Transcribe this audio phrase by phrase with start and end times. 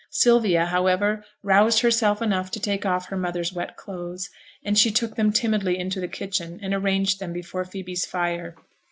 [0.09, 4.31] Sylvia, however, roused herself enough to take off her mother's wet clothes,
[4.65, 8.55] and she took them timidly into the kitchen and arranged them before Phoebe's fire.